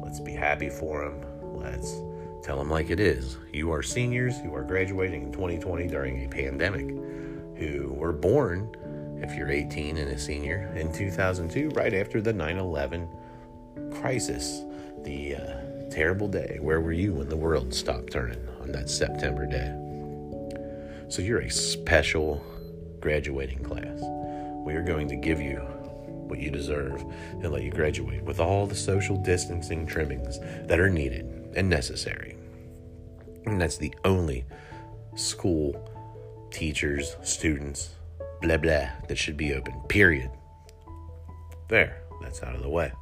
Let's 0.00 0.20
be 0.20 0.30
happy 0.30 0.70
for 0.70 1.02
them. 1.02 1.24
Let's 1.58 1.92
tell 2.40 2.56
them 2.56 2.70
like 2.70 2.90
it 2.90 3.00
is. 3.00 3.36
You 3.52 3.72
are 3.72 3.82
seniors 3.82 4.38
who 4.38 4.54
are 4.54 4.62
graduating 4.62 5.24
in 5.24 5.32
2020 5.32 5.88
during 5.88 6.24
a 6.24 6.28
pandemic, 6.28 6.86
who 7.58 7.92
were 7.92 8.12
born, 8.12 8.70
if 9.20 9.34
you're 9.34 9.50
18 9.50 9.96
and 9.96 10.12
a 10.12 10.16
senior, 10.16 10.72
in 10.76 10.92
2002, 10.92 11.70
right 11.70 11.92
after 11.92 12.20
the 12.20 12.32
9 12.32 12.58
11 12.58 13.08
crisis, 13.90 14.62
the 15.02 15.34
uh, 15.34 15.90
terrible 15.90 16.28
day. 16.28 16.58
Where 16.60 16.80
were 16.80 16.92
you 16.92 17.14
when 17.14 17.28
the 17.28 17.36
world 17.36 17.74
stopped 17.74 18.12
turning 18.12 18.38
on 18.60 18.70
that 18.70 18.88
September 18.88 19.46
day? 19.46 19.74
So 21.08 21.22
you're 21.22 21.40
a 21.40 21.50
special 21.50 22.40
graduating 23.00 23.64
class. 23.64 23.98
We 24.64 24.74
are 24.74 24.84
going 24.84 25.08
to 25.08 25.16
give 25.16 25.40
you 25.40 25.60
what 26.30 26.38
you 26.38 26.50
deserve 26.50 27.04
and 27.32 27.52
let 27.52 27.62
you 27.62 27.70
graduate 27.70 28.22
with 28.22 28.40
all 28.40 28.66
the 28.66 28.74
social 28.74 29.16
distancing 29.16 29.86
trimmings 29.86 30.38
that 30.66 30.80
are 30.80 30.88
needed 30.88 31.52
and 31.56 31.68
necessary. 31.68 32.36
And 33.44 33.60
that's 33.60 33.76
the 33.76 33.92
only 34.04 34.44
school, 35.16 35.74
teachers, 36.50 37.16
students, 37.22 37.90
blah 38.40 38.56
blah, 38.56 38.88
that 39.08 39.18
should 39.18 39.36
be 39.36 39.52
open, 39.54 39.80
period. 39.88 40.30
There, 41.68 42.02
that's 42.22 42.42
out 42.42 42.54
of 42.54 42.62
the 42.62 42.68
way. 42.68 42.92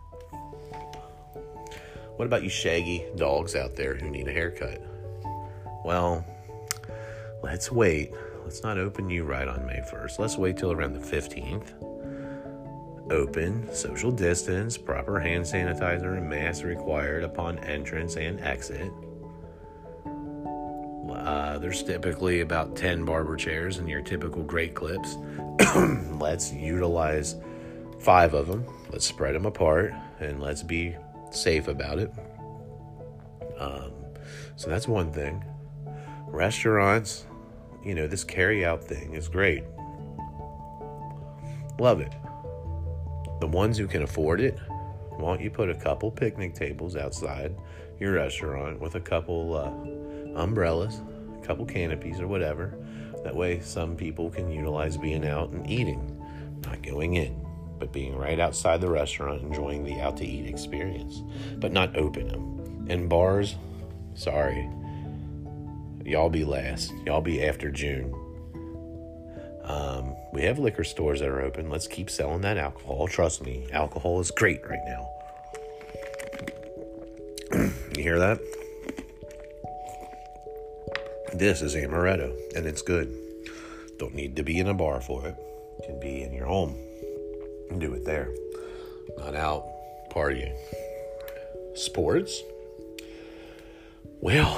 What 2.16 2.26
about 2.26 2.42
you 2.42 2.48
shaggy 2.48 3.04
dogs 3.16 3.54
out 3.54 3.76
there 3.76 3.94
who 3.94 4.10
need 4.10 4.26
a 4.26 4.32
haircut? 4.32 4.82
Well, 5.84 6.24
let's 7.42 7.70
wait. 7.70 8.12
Let's 8.42 8.62
not 8.62 8.78
open 8.78 9.08
you 9.08 9.24
right 9.24 9.46
on 9.46 9.64
May 9.66 9.80
1st. 9.80 10.18
Let's 10.18 10.36
wait 10.36 10.56
till 10.56 10.72
around 10.72 10.94
the 10.94 10.98
15th. 10.98 11.74
Open, 13.10 13.72
social 13.74 14.10
distance, 14.10 14.76
proper 14.76 15.18
hand 15.18 15.44
sanitizer 15.44 16.18
and 16.18 16.28
mask 16.28 16.64
required 16.64 17.24
upon 17.24 17.58
entrance 17.60 18.16
and 18.16 18.38
exit. 18.40 18.92
Uh, 21.10 21.58
there's 21.58 21.82
typically 21.82 22.40
about 22.40 22.76
10 22.76 23.04
barber 23.04 23.36
chairs 23.36 23.78
in 23.78 23.88
your 23.88 24.02
typical 24.02 24.42
great 24.42 24.74
clips. 24.74 25.16
let's 26.18 26.52
utilize 26.52 27.36
five 27.98 28.34
of 28.34 28.46
them. 28.46 28.64
Let's 28.90 29.06
spread 29.06 29.34
them 29.34 29.46
apart 29.46 29.94
and 30.20 30.40
let's 30.40 30.62
be 30.62 30.94
safe 31.30 31.68
about 31.68 31.98
it. 31.98 32.12
Um, 33.58 33.92
so 34.56 34.68
that's 34.68 34.86
one 34.86 35.12
thing. 35.12 35.44
Restaurants, 36.26 37.26
you 37.84 37.94
know, 37.94 38.06
this 38.06 38.24
carry 38.24 38.64
out 38.64 38.84
thing 38.84 39.14
is 39.14 39.28
great. 39.28 39.64
Love 41.78 42.00
it. 42.00 42.12
The 43.40 43.46
ones 43.46 43.78
who 43.78 43.86
can 43.86 44.02
afford 44.02 44.40
it, 44.40 44.58
why 45.16 45.28
don't 45.28 45.40
you 45.40 45.50
put 45.50 45.70
a 45.70 45.74
couple 45.74 46.10
picnic 46.10 46.54
tables 46.54 46.96
outside 46.96 47.54
your 47.98 48.12
restaurant 48.12 48.80
with 48.80 48.94
a 48.94 49.00
couple 49.00 49.54
uh, 49.54 50.40
umbrellas, 50.40 51.00
a 51.40 51.46
couple 51.46 51.64
canopies, 51.66 52.20
or 52.20 52.28
whatever? 52.28 52.74
That 53.24 53.34
way, 53.34 53.60
some 53.60 53.96
people 53.96 54.30
can 54.30 54.50
utilize 54.50 54.96
being 54.96 55.26
out 55.26 55.50
and 55.50 55.68
eating, 55.68 56.16
not 56.64 56.82
going 56.82 57.14
in 57.14 57.48
but 57.78 57.92
being 57.92 58.16
right 58.16 58.40
outside 58.40 58.80
the 58.80 58.90
restaurant 58.90 59.42
enjoying 59.42 59.84
the 59.84 60.00
out 60.00 60.16
to 60.18 60.26
eat 60.26 60.46
experience, 60.46 61.22
but 61.56 61.72
not 61.72 61.96
open 61.96 62.28
them. 62.28 62.86
And 62.88 63.08
bars, 63.08 63.56
sorry, 64.14 64.68
y'all 66.04 66.30
be 66.30 66.44
last. 66.44 66.92
Y'all 67.06 67.20
be 67.20 67.44
after 67.44 67.70
June. 67.70 68.14
Um, 69.68 70.16
we 70.32 70.42
have 70.42 70.58
liquor 70.58 70.82
stores 70.82 71.20
that 71.20 71.28
are 71.28 71.42
open. 71.42 71.68
Let's 71.68 71.86
keep 71.86 72.08
selling 72.08 72.40
that 72.40 72.56
alcohol. 72.56 73.06
Trust 73.06 73.44
me, 73.44 73.68
alcohol 73.70 74.18
is 74.18 74.30
great 74.30 74.66
right 74.66 74.80
now. 74.86 75.10
you 77.94 78.02
hear 78.02 78.18
that? 78.18 78.40
This 81.34 81.60
is 81.60 81.74
amaretto, 81.74 82.34
and 82.56 82.66
it's 82.66 82.80
good. 82.80 83.14
Don't 83.98 84.14
need 84.14 84.36
to 84.36 84.42
be 84.42 84.58
in 84.58 84.68
a 84.68 84.74
bar 84.74 85.02
for 85.02 85.26
it. 85.26 85.36
Can 85.84 86.00
be 86.00 86.22
in 86.22 86.32
your 86.32 86.46
home 86.46 86.74
and 87.70 87.78
do 87.78 87.92
it 87.92 88.06
there, 88.06 88.32
not 89.18 89.34
out 89.34 89.66
partying. 90.10 90.56
Sports? 91.74 92.42
Well, 94.20 94.54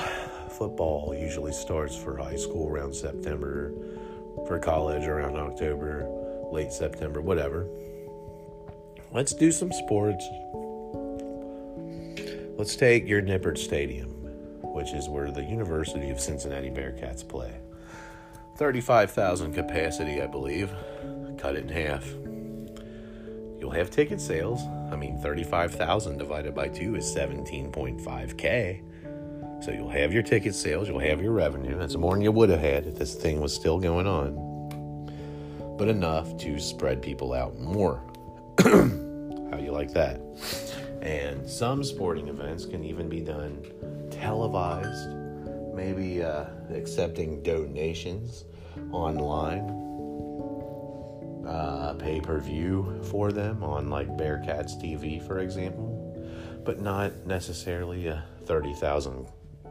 football 0.50 1.14
usually 1.18 1.52
starts 1.52 1.96
for 1.96 2.16
high 2.16 2.36
school 2.36 2.68
around 2.68 2.94
September, 2.94 3.72
for 4.46 4.58
college 4.58 5.06
around 5.06 5.36
October, 5.36 6.06
late 6.50 6.72
September, 6.72 7.20
whatever. 7.20 7.66
Let's 9.12 9.34
do 9.34 9.50
some 9.50 9.72
sports. 9.72 10.24
Let's 12.56 12.76
take 12.76 13.08
your 13.08 13.22
Nippert 13.22 13.58
Stadium, 13.58 14.10
which 14.74 14.92
is 14.92 15.08
where 15.08 15.30
the 15.30 15.42
University 15.42 16.10
of 16.10 16.20
Cincinnati 16.20 16.70
Bearcats 16.70 17.26
play. 17.26 17.54
35,000 18.56 19.54
capacity, 19.54 20.20
I 20.20 20.26
believe. 20.26 20.70
Cut 21.38 21.56
it 21.56 21.62
in 21.62 21.68
half. 21.68 22.06
You'll 23.58 23.70
have 23.70 23.90
ticket 23.90 24.20
sales. 24.20 24.60
I 24.92 24.96
mean, 24.96 25.18
35,000 25.18 26.18
divided 26.18 26.54
by 26.54 26.68
2 26.68 26.96
is 26.96 27.04
17.5K. 27.14 28.82
So 29.60 29.72
you'll 29.72 29.90
have 29.90 30.12
your 30.12 30.22
ticket 30.22 30.54
sales, 30.54 30.88
you'll 30.88 31.00
have 31.00 31.20
your 31.20 31.32
revenue. 31.32 31.76
That's 31.76 31.96
more 31.96 32.14
than 32.14 32.22
you 32.22 32.32
would 32.32 32.48
have 32.48 32.60
had 32.60 32.86
if 32.86 32.96
this 32.96 33.14
thing 33.14 33.40
was 33.40 33.54
still 33.54 33.78
going 33.78 34.06
on. 34.06 35.76
But 35.76 35.88
enough 35.88 36.36
to 36.38 36.58
spread 36.58 37.02
people 37.02 37.32
out 37.32 37.58
more. 37.58 38.02
How 38.62 39.58
you 39.58 39.72
like 39.72 39.92
that? 39.92 40.20
And 41.02 41.48
some 41.48 41.84
sporting 41.84 42.28
events 42.28 42.64
can 42.64 42.84
even 42.84 43.08
be 43.08 43.20
done 43.20 43.62
televised, 44.10 45.10
maybe 45.74 46.22
uh, 46.22 46.44
accepting 46.74 47.42
donations 47.42 48.44
online 48.92 49.80
uh, 51.46 51.94
pay 51.94 52.20
per 52.20 52.38
view 52.38 53.00
for 53.10 53.32
them 53.32 53.62
on 53.62 53.90
like 53.90 54.08
Bearcats 54.16 54.80
TV, 54.80 55.24
for 55.26 55.40
example, 55.40 56.62
but 56.64 56.80
not 56.80 57.26
necessarily 57.26 58.06
a 58.06 58.24
30,000 58.46 59.26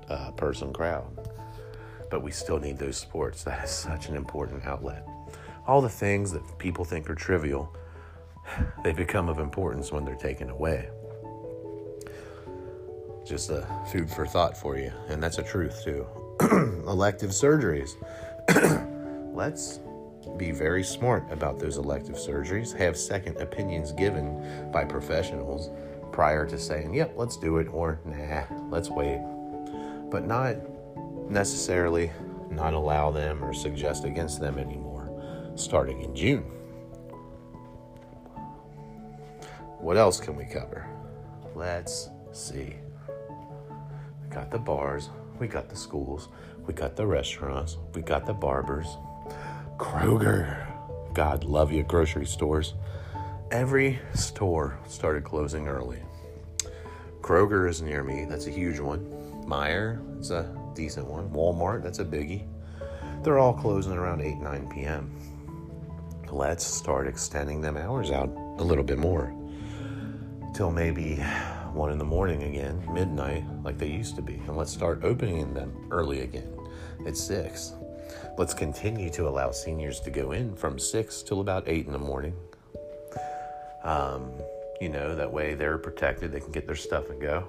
uh, 0.09 0.31
person 0.31 0.73
crowd. 0.73 1.07
But 2.09 2.23
we 2.23 2.31
still 2.31 2.59
need 2.59 2.77
those 2.77 2.97
sports. 2.97 3.43
That 3.43 3.65
is 3.65 3.71
such 3.71 4.09
an 4.09 4.15
important 4.15 4.65
outlet. 4.65 5.07
All 5.67 5.81
the 5.81 5.89
things 5.89 6.31
that 6.31 6.57
people 6.57 6.83
think 6.83 7.09
are 7.09 7.15
trivial, 7.15 7.73
they 8.83 8.93
become 8.93 9.29
of 9.29 9.39
importance 9.39 9.91
when 9.91 10.05
they're 10.05 10.15
taken 10.15 10.49
away. 10.49 10.89
Just 13.25 13.51
a 13.51 13.67
food 13.91 14.09
for 14.09 14.25
thought 14.25 14.57
for 14.57 14.77
you. 14.77 14.91
And 15.07 15.21
that's 15.21 15.37
a 15.37 15.43
truth, 15.43 15.83
too. 15.83 16.07
elective 16.87 17.29
surgeries. 17.29 17.91
Let's 19.35 19.79
be 20.37 20.51
very 20.51 20.83
smart 20.83 21.31
about 21.31 21.59
those 21.59 21.77
elective 21.77 22.15
surgeries, 22.15 22.75
have 22.77 22.97
second 22.97 23.37
opinions 23.37 23.91
given 23.91 24.71
by 24.71 24.85
professionals 24.85 25.69
prior 26.11 26.45
to 26.45 26.57
saying, 26.57 26.93
yep, 26.93 27.13
let's 27.15 27.37
do 27.37 27.57
it, 27.57 27.67
or 27.71 27.99
nah, 28.05 28.43
let's 28.69 28.89
wait. 28.89 29.19
But 30.09 30.25
not 30.25 30.55
necessarily 31.29 32.11
not 32.49 32.73
allow 32.73 33.11
them 33.11 33.43
or 33.43 33.53
suggest 33.53 34.05
against 34.05 34.39
them 34.39 34.57
anymore 34.57 34.89
starting 35.59 36.01
in 36.01 36.15
June. 36.15 36.43
What 39.79 39.97
else 39.97 40.19
can 40.19 40.35
we 40.35 40.45
cover? 40.45 40.87
Let's 41.55 42.09
see. 42.31 42.75
We 43.07 44.29
got 44.29 44.51
the 44.51 44.59
bars, 44.59 45.09
we 45.39 45.47
got 45.47 45.69
the 45.69 45.75
schools, 45.75 46.29
we 46.65 46.73
got 46.73 46.95
the 46.95 47.05
restaurants, 47.05 47.77
we 47.93 48.01
got 48.01 48.25
the 48.25 48.33
barbers, 48.33 48.87
Kroger. 49.77 50.65
God 51.13 51.43
love 51.43 51.71
you, 51.71 51.83
grocery 51.83 52.25
stores. 52.25 52.73
Every 53.51 53.99
store 54.13 54.77
started 54.87 55.23
closing 55.23 55.67
early. 55.67 55.99
Kroger 57.21 57.67
is 57.67 57.81
near 57.81 58.03
me, 58.03 58.25
that's 58.25 58.47
a 58.47 58.51
huge 58.51 58.79
one. 58.79 59.18
Meijer, 59.49 59.99
it's 60.19 60.29
a 60.29 60.55
decent 60.75 61.07
one. 61.07 61.27
Walmart, 61.31 61.81
that's 61.81 61.97
a 61.97 62.05
biggie. 62.05 62.45
They're 63.23 63.39
all 63.39 63.53
closing 63.53 63.93
around 63.93 64.21
8, 64.21 64.37
9 64.37 64.69
p.m. 64.69 65.11
Let's 66.29 66.63
start 66.63 67.07
extending 67.07 67.59
them 67.59 67.75
hours 67.75 68.11
out 68.11 68.29
a 68.59 68.63
little 68.63 68.83
bit 68.83 68.99
more 68.99 69.33
till 70.53 70.71
maybe 70.71 71.15
1 71.15 71.91
in 71.91 71.97
the 71.97 72.05
morning 72.05 72.43
again, 72.43 72.87
midnight, 72.93 73.43
like 73.63 73.79
they 73.79 73.89
used 73.89 74.15
to 74.17 74.21
be. 74.21 74.35
And 74.35 74.55
let's 74.55 74.71
start 74.71 75.03
opening 75.03 75.53
them 75.55 75.87
early 75.89 76.21
again 76.21 76.55
at 77.07 77.17
6. 77.17 77.73
Let's 78.37 78.53
continue 78.53 79.09
to 79.11 79.27
allow 79.27 79.49
seniors 79.49 79.99
to 80.01 80.11
go 80.11 80.31
in 80.31 80.55
from 80.55 80.77
6 80.77 81.23
till 81.23 81.41
about 81.41 81.67
8 81.67 81.87
in 81.87 81.91
the 81.91 81.99
morning. 81.99 82.35
Um, 83.83 84.31
you 84.79 84.89
know, 84.89 85.15
that 85.15 85.31
way 85.31 85.55
they're 85.55 85.79
protected, 85.79 86.31
they 86.31 86.39
can 86.39 86.51
get 86.51 86.67
their 86.67 86.75
stuff 86.75 87.09
and 87.09 87.19
go. 87.19 87.47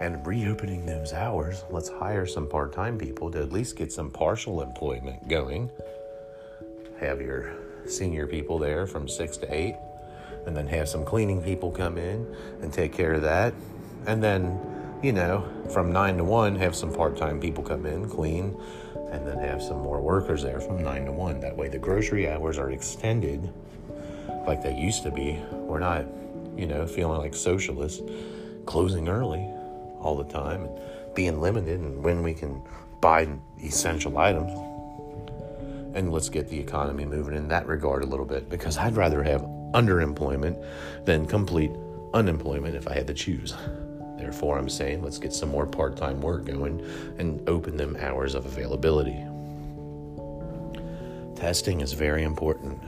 And 0.00 0.26
reopening 0.26 0.86
those 0.86 1.12
hours, 1.12 1.64
let's 1.70 1.88
hire 1.88 2.26
some 2.26 2.48
part 2.48 2.72
time 2.72 2.98
people 2.98 3.30
to 3.30 3.42
at 3.42 3.52
least 3.52 3.76
get 3.76 3.92
some 3.92 4.10
partial 4.10 4.60
employment 4.60 5.28
going. 5.28 5.70
Have 7.00 7.20
your 7.20 7.54
senior 7.86 8.26
people 8.26 8.58
there 8.58 8.86
from 8.86 9.08
6 9.08 9.36
to 9.38 9.54
8, 9.54 9.76
and 10.46 10.56
then 10.56 10.66
have 10.66 10.88
some 10.88 11.04
cleaning 11.04 11.42
people 11.42 11.70
come 11.70 11.98
in 11.98 12.26
and 12.60 12.72
take 12.72 12.92
care 12.92 13.12
of 13.14 13.22
that. 13.22 13.54
And 14.06 14.22
then, 14.22 14.60
you 15.02 15.12
know, 15.12 15.48
from 15.72 15.92
9 15.92 16.16
to 16.18 16.24
1, 16.24 16.56
have 16.56 16.74
some 16.74 16.92
part 16.92 17.16
time 17.16 17.40
people 17.40 17.62
come 17.62 17.86
in, 17.86 18.08
clean, 18.08 18.56
and 19.12 19.26
then 19.26 19.38
have 19.38 19.62
some 19.62 19.78
more 19.78 20.00
workers 20.00 20.42
there 20.42 20.60
from 20.60 20.82
9 20.82 21.04
to 21.04 21.12
1. 21.12 21.40
That 21.40 21.56
way 21.56 21.68
the 21.68 21.78
grocery 21.78 22.28
hours 22.28 22.58
are 22.58 22.70
extended 22.70 23.52
like 24.46 24.62
they 24.62 24.76
used 24.76 25.04
to 25.04 25.10
be. 25.10 25.40
We're 25.52 25.78
not, 25.78 26.04
you 26.56 26.66
know, 26.66 26.86
feeling 26.86 27.18
like 27.18 27.34
socialists, 27.34 28.02
closing 28.66 29.08
early 29.08 29.53
all 30.04 30.16
the 30.16 30.30
time 30.32 30.64
and 30.64 31.14
being 31.14 31.40
limited 31.40 31.80
and 31.80 32.02
when 32.02 32.22
we 32.22 32.34
can 32.34 32.62
buy 33.00 33.26
essential 33.62 34.16
items. 34.18 34.52
And 35.96 36.12
let's 36.12 36.28
get 36.28 36.48
the 36.48 36.58
economy 36.58 37.04
moving 37.04 37.34
in 37.34 37.48
that 37.48 37.66
regard 37.66 38.02
a 38.02 38.06
little 38.06 38.26
bit 38.26 38.50
because 38.50 38.76
I'd 38.76 38.96
rather 38.96 39.22
have 39.22 39.42
underemployment 39.72 40.64
than 41.04 41.26
complete 41.26 41.70
unemployment 42.12 42.76
if 42.76 42.86
I 42.86 42.94
had 42.94 43.06
to 43.08 43.14
choose. 43.14 43.54
Therefore, 44.16 44.58
I'm 44.58 44.68
saying 44.68 45.02
let's 45.02 45.18
get 45.18 45.32
some 45.32 45.50
more 45.50 45.66
part 45.66 45.96
time 45.96 46.20
work 46.20 46.44
going 46.46 46.80
and 47.18 47.46
open 47.48 47.76
them 47.76 47.96
hours 48.00 48.34
of 48.34 48.46
availability. 48.46 49.24
Testing 51.36 51.80
is 51.80 51.92
very 51.92 52.22
important. 52.22 52.80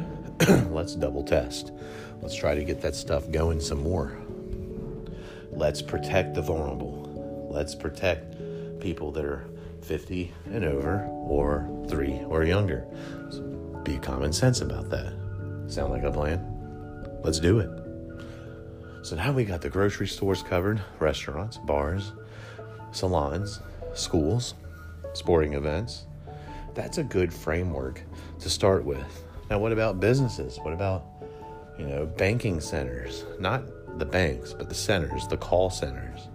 let's 0.72 0.94
double 0.94 1.24
test. 1.24 1.72
Let's 2.22 2.34
try 2.34 2.54
to 2.54 2.64
get 2.64 2.80
that 2.80 2.94
stuff 2.94 3.30
going 3.30 3.60
some 3.60 3.82
more. 3.82 4.16
Let's 5.50 5.82
protect 5.82 6.34
the 6.34 6.42
vulnerable. 6.42 7.05
Let's 7.56 7.74
protect 7.74 8.36
people 8.80 9.10
that 9.12 9.24
are 9.24 9.48
50 9.80 10.30
and 10.52 10.62
over 10.62 11.06
or 11.06 11.66
three 11.88 12.20
or 12.28 12.44
younger. 12.44 12.86
So 13.30 13.40
be 13.82 13.96
common 13.96 14.34
sense 14.34 14.60
about 14.60 14.90
that. 14.90 15.14
Sound 15.66 15.90
like 15.90 16.02
a 16.02 16.12
plan? 16.12 16.44
Let's 17.24 17.40
do 17.40 17.60
it. 17.60 17.70
So 19.02 19.16
now 19.16 19.32
we 19.32 19.46
got 19.46 19.62
the 19.62 19.70
grocery 19.70 20.06
stores 20.06 20.42
covered, 20.42 20.82
restaurants, 20.98 21.56
bars, 21.56 22.12
salons, 22.92 23.60
schools, 23.94 24.52
sporting 25.14 25.54
events. 25.54 26.04
That's 26.74 26.98
a 26.98 27.04
good 27.04 27.32
framework 27.32 28.02
to 28.40 28.50
start 28.50 28.84
with. 28.84 29.24
Now, 29.48 29.60
what 29.60 29.72
about 29.72 29.98
businesses? 29.98 30.58
What 30.60 30.74
about, 30.74 31.06
you 31.78 31.86
know, 31.86 32.04
banking 32.04 32.60
centers? 32.60 33.24
Not 33.40 33.62
the 33.98 34.04
banks, 34.04 34.52
but 34.52 34.68
the 34.68 34.74
centers, 34.74 35.26
the 35.26 35.38
call 35.38 35.70
centers. 35.70 36.28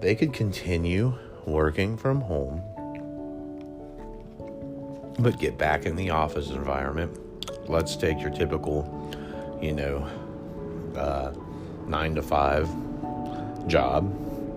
They 0.00 0.14
could 0.14 0.32
continue 0.32 1.18
working 1.44 1.96
from 1.96 2.20
home, 2.20 2.62
but 5.18 5.38
get 5.38 5.58
back 5.58 5.86
in 5.86 5.96
the 5.96 6.10
office 6.10 6.50
environment. 6.50 7.18
Let's 7.68 7.96
take 7.96 8.20
your 8.20 8.30
typical, 8.30 8.86
you 9.60 9.72
know, 9.72 10.08
uh, 10.96 11.32
nine 11.86 12.14
to 12.14 12.22
five 12.22 12.68
job 13.66 14.14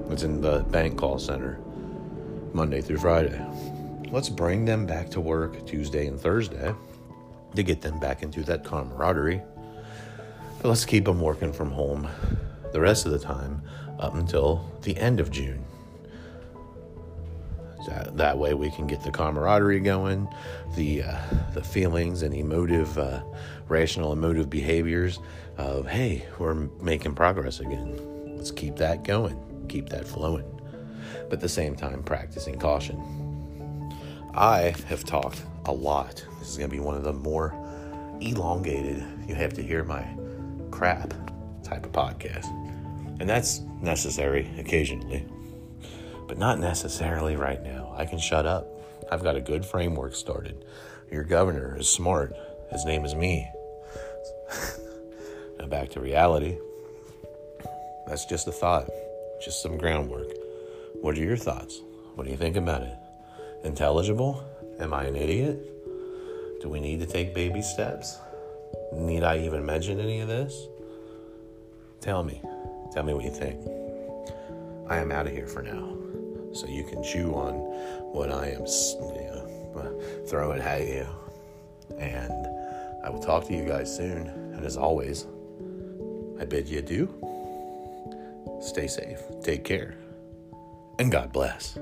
that's 0.10 0.24
in 0.24 0.42
the 0.42 0.60
bank 0.70 0.98
call 0.98 1.18
center 1.18 1.60
Monday 2.54 2.82
through 2.82 2.98
Friday. 2.98 3.44
Let's 4.12 4.30
bring 4.30 4.66
them 4.66 4.86
back 4.86 5.10
to 5.12 5.22
work 5.22 5.66
Tuesday 5.66 6.08
and 6.08 6.20
Thursday 6.20 6.76
to 7.56 7.64
get 7.64 7.82
them 7.82 8.00
back 8.00 8.24
into 8.24 8.44
that 8.44 8.64
camaraderie 8.64 9.42
but 10.62 10.70
let's 10.70 10.86
keep 10.86 11.06
them 11.06 11.20
working 11.20 11.52
from 11.52 11.72
home 11.72 12.08
the 12.72 12.80
rest 12.80 13.06
of 13.06 13.12
the 13.12 13.20
time 13.20 13.62
up 14.02 14.16
until 14.16 14.70
the 14.82 14.98
end 14.98 15.20
of 15.20 15.32
June. 15.32 15.64
That, 17.88 18.18
that 18.18 18.38
way 18.38 18.54
we 18.54 18.70
can 18.70 18.86
get 18.86 19.02
the 19.04 19.12
camaraderie 19.12 19.80
going, 19.80 20.28
the 20.76 21.04
uh, 21.04 21.18
the 21.54 21.64
feelings 21.64 22.22
and 22.22 22.34
emotive, 22.34 22.96
uh, 22.98 23.24
rational 23.70 24.14
emotive 24.14 24.50
behaviors 24.50 25.20
of 25.58 25.88
hey, 25.88 26.26
we're 26.38 26.54
making 26.82 27.16
progress 27.16 27.60
again. 27.60 28.00
Let's 28.38 28.52
keep 28.52 28.76
that 28.76 29.04
going, 29.04 29.66
keep 29.68 29.90
that 29.90 30.08
flowing, 30.08 30.46
but 31.24 31.34
at 31.34 31.40
the 31.42 31.50
same 31.50 31.76
time 31.76 32.04
practicing 32.04 32.60
caution. 32.60 33.02
I 34.36 34.76
have 34.88 35.04
talked 35.04 35.42
a 35.66 35.72
lot. 35.72 36.24
This 36.40 36.50
is 36.50 36.58
going 36.58 36.70
to 36.70 36.76
be 36.76 36.80
one 36.80 36.96
of 36.96 37.04
the 37.04 37.14
more 37.14 37.56
elongated. 38.22 39.04
You 39.28 39.36
have 39.36 39.54
to 39.54 39.64
hear 39.64 39.84
my 39.84 40.06
crap 40.70 41.14
type 41.64 41.86
of 41.86 41.92
podcast. 41.92 42.48
And 43.22 43.30
that's 43.30 43.62
necessary 43.84 44.50
occasionally, 44.58 45.24
but 46.28 46.40
not 46.40 46.58
necessarily 46.58 47.36
right 47.36 47.62
now. 47.62 47.94
I 47.96 48.04
can 48.04 48.18
shut 48.18 48.48
up. 48.48 48.66
I've 49.12 49.22
got 49.22 49.36
a 49.36 49.42
good 49.42 49.64
framework 49.64 50.16
started. 50.16 50.66
Your 51.12 51.24
governor 51.24 51.78
is 51.78 51.88
smart. 51.88 52.36
His 52.72 52.84
name 52.84 53.06
is 53.06 53.14
me. 53.14 53.48
now 55.60 55.68
back 55.68 55.90
to 55.92 56.00
reality. 56.00 56.58
That's 58.08 58.26
just 58.26 58.48
a 58.48 58.52
thought, 58.52 58.90
just 59.40 59.62
some 59.62 59.78
groundwork. 59.78 60.32
What 61.02 61.16
are 61.16 61.22
your 61.24 61.38
thoughts? 61.38 61.80
What 62.16 62.24
do 62.24 62.32
you 62.32 62.38
think 62.38 62.56
about 62.56 62.82
it? 62.82 62.98
Intelligible? 63.64 64.44
Am 64.80 64.96
I 64.96 65.04
an 65.04 65.16
idiot? 65.16 65.60
Do 66.60 66.70
we 66.70 66.80
need 66.80 67.02
to 67.02 67.06
take 67.06 67.36
baby 67.36 67.62
steps? 67.62 68.18
Need 68.94 69.22
I 69.22 69.38
even 69.46 69.64
mention 69.64 70.00
any 70.00 70.22
of 70.22 70.28
this? 70.28 70.60
Tell 72.00 72.24
me. 72.24 72.42
Tell 72.92 73.04
me 73.04 73.14
what 73.14 73.24
you 73.24 73.32
think. 73.32 73.60
I 74.90 74.98
am 74.98 75.12
out 75.12 75.26
of 75.26 75.34
here 75.34 75.48
for 75.48 75.62
now. 75.62 75.98
So 76.54 76.68
you 76.68 76.84
can 76.84 77.02
chew 77.02 77.34
on 77.34 77.54
what 78.12 78.30
I 78.32 78.50
am 78.50 78.66
you 78.66 79.32
know, 79.32 79.72
uh, 79.78 80.28
throwing 80.28 80.62
at 80.62 80.88
you. 80.88 81.08
And 81.98 82.48
I 83.04 83.10
will 83.10 83.22
talk 83.22 83.48
to 83.48 83.54
you 83.54 83.64
guys 83.64 83.96
soon. 83.96 84.28
And 84.28 84.66
as 84.66 84.76
always, 84.76 85.26
I 86.40 86.46
bid 86.46 86.68
you 86.68 86.80
adieu. 86.80 87.08
Stay 88.62 88.88
safe. 88.88 89.20
Take 89.42 89.64
care. 89.64 89.96
And 91.00 91.12
God 91.12 91.32
bless. 91.32 91.78